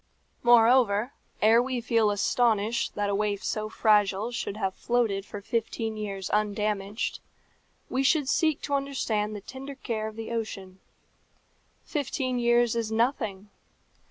[0.41, 1.13] Moreover,
[1.43, 6.27] ere we feel astonished that a waif so fragile should have floated for fifteen years
[6.31, 7.19] undamaged,
[7.87, 10.79] we should seek to understand the tender care of the ocean.
[11.83, 13.51] Fifteen years is nothing.